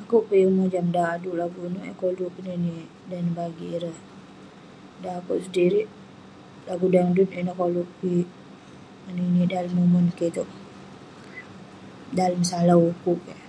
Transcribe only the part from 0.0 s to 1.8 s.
Akouk peh yeng mojam dauk aduk lagu